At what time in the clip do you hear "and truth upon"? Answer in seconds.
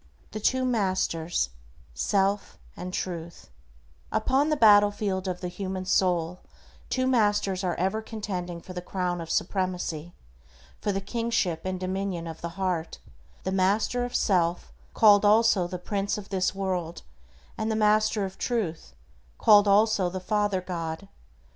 2.75-4.49